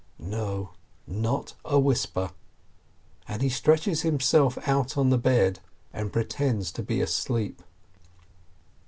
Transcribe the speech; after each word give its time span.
No, 0.17 0.71
not 1.05 1.53
a 1.63 1.77
whisper! 1.77 2.31
And 3.27 3.43
he 3.43 3.49
stretches 3.49 4.01
himself 4.01 4.57
out 4.67 4.97
on 4.97 5.11
the 5.11 5.17
bed, 5.19 5.59
and 5.93 6.11
pretends 6.11 6.71
to 6.71 6.81
be 6.81 7.01
asleep. 7.01 7.61